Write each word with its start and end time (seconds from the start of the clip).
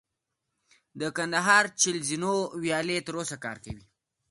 د 0.99 1.01
کندهار 1.17 1.65
چل 1.81 1.97
زینو 2.09 2.35
ویالې 2.63 2.97
تر 3.07 3.13
اوسه 3.19 3.35
کار 3.45 3.57
کوي 3.65 3.83